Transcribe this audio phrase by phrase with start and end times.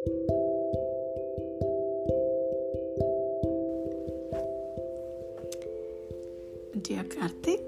[0.00, 0.14] Dear
[7.04, 7.60] Karthik,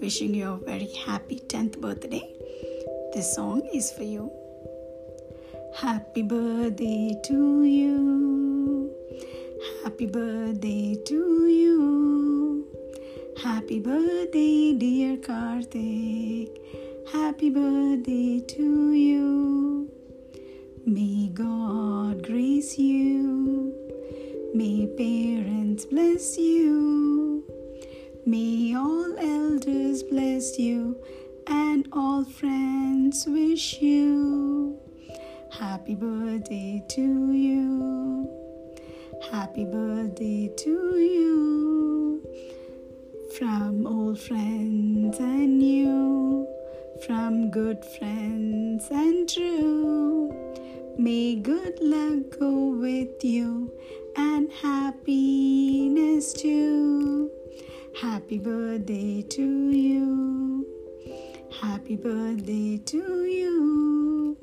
[0.00, 2.22] wishing you a very happy 10th birthday.
[3.12, 4.30] This song is for you.
[5.74, 8.94] Happy birthday to you.
[9.82, 12.64] Happy birthday to you.
[13.42, 16.56] Happy birthday, dear Karthik.
[17.10, 19.61] Happy birthday to you.
[20.84, 23.72] May God grace you.
[24.52, 27.44] May parents bless you.
[28.26, 30.96] May all elders bless you
[31.46, 34.76] and all friends wish you.
[35.52, 38.28] Happy birthday to you.
[39.30, 42.26] Happy birthday to you.
[43.38, 46.46] From old friends and new,
[47.06, 50.11] from good friends and true.
[51.02, 53.72] May good luck go with you
[54.14, 57.28] and happiness too.
[58.00, 60.64] Happy birthday to you.
[61.60, 64.36] Happy birthday to you.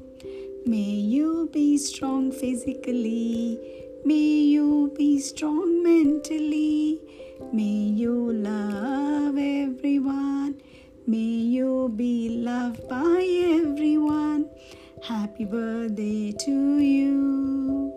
[0.65, 3.57] May you be strong physically.
[4.03, 6.99] May you be strong mentally.
[7.53, 10.61] May you love everyone.
[11.07, 13.23] May you be loved by
[13.63, 14.38] everyone.
[15.09, 17.91] Happy birthday to you.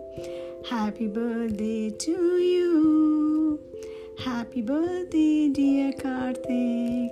[0.67, 3.59] Happy birthday to you.
[4.17, 7.11] Happy birthday, dear Karthik.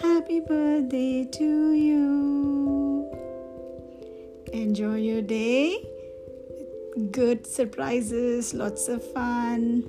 [0.00, 3.12] Happy birthday to you.
[4.54, 5.84] Enjoy your day.
[7.10, 9.84] Good surprises, lots of fun,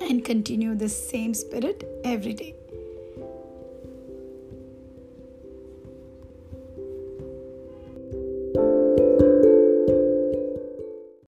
[0.00, 2.54] and continue the same spirit every day.